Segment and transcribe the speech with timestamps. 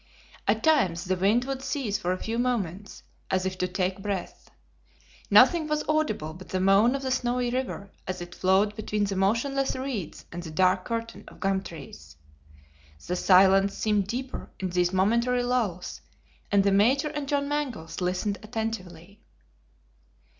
[0.47, 4.49] At times the wind would cease for a few moments, as if to take breath.
[5.29, 9.15] Nothing was audible but the moan of the Snowy River, as it flowed between the
[9.15, 12.17] motionless reeds and the dark curtain of gum trees.
[13.05, 16.01] The silence seemed deeper in these momentary lulls,
[16.51, 19.21] and the Major and John Mangles listened attentively.